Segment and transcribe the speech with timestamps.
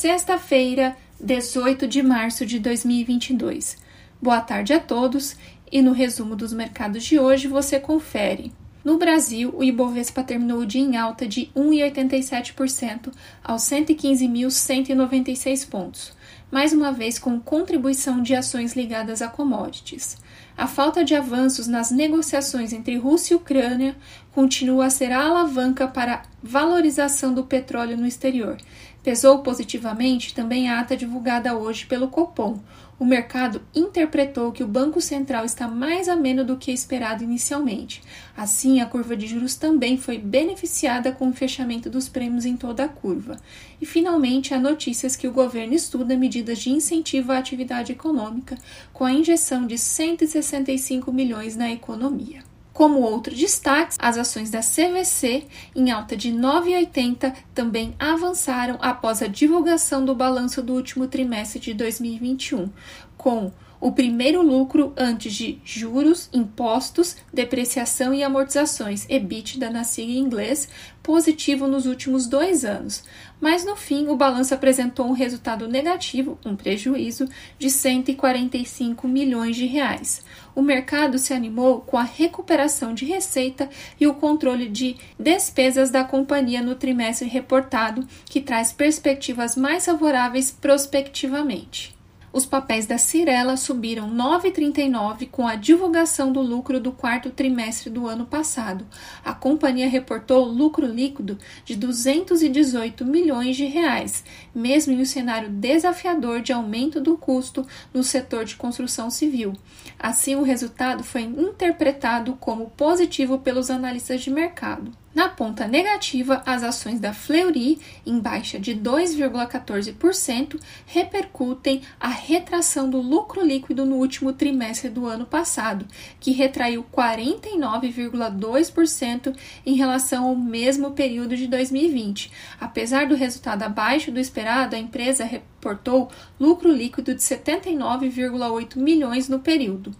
[0.00, 3.76] Sexta-feira, 18 de março de 2022.
[4.18, 5.36] Boa tarde a todos
[5.70, 8.50] e no resumo dos mercados de hoje você confere.
[8.82, 13.12] No Brasil, o Ibovespa terminou o dia em alta de 1,87%
[13.44, 16.14] aos 115.196 pontos,
[16.50, 20.16] mais uma vez com contribuição de ações ligadas a commodities.
[20.58, 23.96] A falta de avanços nas negociações entre Rússia e Ucrânia
[24.32, 28.56] continua a ser a alavanca para a valorização do petróleo no exterior.
[29.02, 32.58] Pesou positivamente também a ata divulgada hoje pelo Copom.
[33.00, 38.02] O mercado interpretou que o Banco Central está mais ameno do que esperado inicialmente.
[38.36, 42.84] Assim, a curva de juros também foi beneficiada com o fechamento dos prêmios em toda
[42.84, 43.38] a curva.
[43.80, 48.58] E, finalmente, há notícias que o governo estuda medidas de incentivo à atividade econômica,
[48.92, 52.49] com a injeção de 165 milhões na economia.
[52.80, 59.26] Como outro destaque, as ações da CVC, em alta de 9,80, também avançaram após a
[59.26, 62.70] divulgação do balanço do último trimestre de 2021,
[63.18, 70.18] com o primeiro lucro antes de juros, impostos, depreciação e amortizações, EBITDA na sigla em
[70.18, 70.68] inglês,
[71.02, 73.02] positivo nos últimos dois anos.
[73.40, 77.26] Mas no fim, o balanço apresentou um resultado negativo, um prejuízo,
[77.58, 80.22] de 145 milhões de reais.
[80.54, 86.04] O mercado se animou com a recuperação de receita e o controle de despesas da
[86.04, 91.99] companhia no trimestre reportado, que traz perspectivas mais favoráveis prospectivamente.
[92.32, 98.06] Os papéis da Cirela subiram 9,39 com a divulgação do lucro do quarto trimestre do
[98.06, 98.86] ano passado.
[99.24, 104.22] A companhia reportou lucro líquido de 218 milhões de reais,
[104.54, 109.52] mesmo em um cenário desafiador de aumento do custo no setor de construção civil.
[109.98, 114.92] Assim, o resultado foi interpretado como positivo pelos analistas de mercado.
[115.12, 123.00] Na ponta negativa, as ações da Fleury, em baixa de 2,14%, repercutem a retração do
[123.00, 125.84] lucro líquido no último trimestre do ano passado,
[126.20, 132.30] que retraiu 49,2% em relação ao mesmo período de 2020.
[132.60, 139.40] Apesar do resultado abaixo do esperado, a empresa reportou lucro líquido de 79,8 milhões no
[139.40, 139.92] período.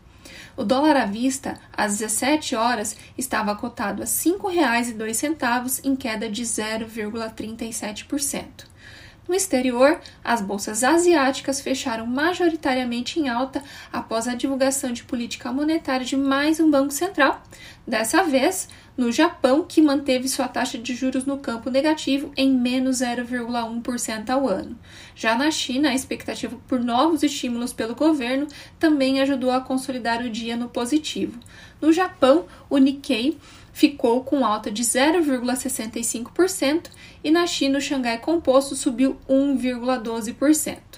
[0.57, 6.43] O dólar à vista, às 17 horas, estava cotado a R$ 5,02, em queda de
[6.43, 8.69] 0,37%.
[9.29, 16.05] No exterior, as bolsas asiáticas fecharam majoritariamente em alta após a divulgação de política monetária
[16.05, 17.43] de mais um banco central,
[17.87, 22.99] dessa vez no Japão, que manteve sua taxa de juros no campo negativo em menos
[22.99, 24.79] 0,1% ao ano.
[25.15, 28.47] Já na China, a expectativa por novos estímulos pelo governo
[28.79, 31.39] também ajudou a consolidar o dia no positivo.
[31.81, 33.39] No Japão, o Nikkei
[33.81, 36.91] ficou com alta de 0,65%
[37.25, 40.90] e na China o Xangai Composto subiu 1,12%.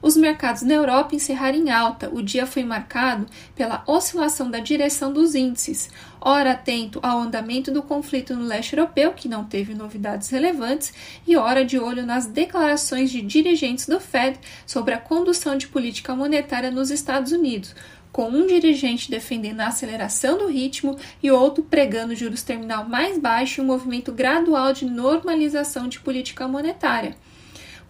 [0.00, 2.08] Os mercados na Europa encerraram em alta.
[2.12, 7.82] O dia foi marcado pela oscilação da direção dos índices, ora atento ao andamento do
[7.82, 10.92] conflito no leste europeu, que não teve novidades relevantes,
[11.26, 16.14] e ora de olho nas declarações de dirigentes do Fed sobre a condução de política
[16.14, 17.74] monetária nos Estados Unidos,
[18.12, 23.60] com um dirigente defendendo a aceleração do ritmo e outro pregando juros terminal mais baixo
[23.60, 27.16] e um movimento gradual de normalização de política monetária.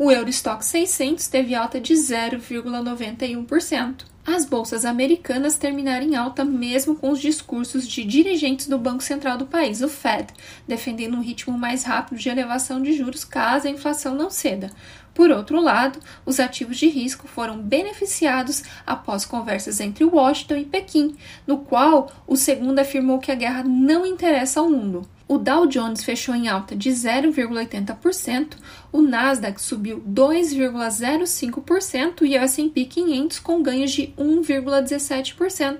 [0.00, 4.04] O Eurostock 600 teve alta de 0,91%.
[4.24, 9.36] As bolsas americanas terminaram em alta mesmo com os discursos de dirigentes do Banco Central
[9.36, 10.28] do país, o Fed,
[10.68, 14.70] defendendo um ritmo mais rápido de elevação de juros caso a inflação não ceda.
[15.12, 21.16] Por outro lado, os ativos de risco foram beneficiados após conversas entre Washington e Pequim,
[21.44, 25.08] no qual o segundo afirmou que a guerra não interessa ao mundo.
[25.28, 28.54] O Dow Jones fechou em alta de 0,80%,
[28.90, 35.78] o Nasdaq subiu 2,05% e o S&P 500 com ganhos de 1,17%.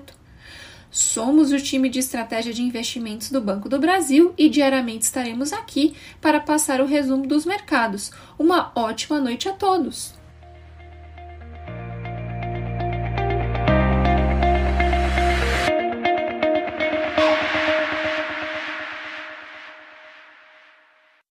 [0.91, 5.95] Somos o time de estratégia de investimentos do Banco do Brasil e diariamente estaremos aqui
[6.21, 8.11] para passar o resumo dos mercados.
[8.37, 10.18] Uma ótima noite a todos!